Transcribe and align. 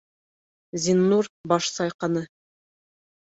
Зиннур 0.85 1.29
баш 1.51 1.69
сайҡаны. 1.75 2.25